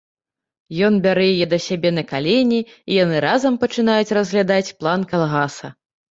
[0.85, 2.59] Ён бярэ яе да сябе на калені,
[2.93, 5.67] і яны разам пачынаюць разглядаць план калгаса.